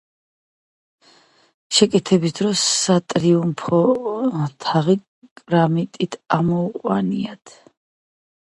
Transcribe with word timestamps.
შეკეთების 1.79 2.33
დროს 2.39 2.63
სატრიუმფო 2.85 3.83
თაღი 4.67 4.97
კრამიტით 5.43 6.19
ამოუყვანიათ. 6.39 7.55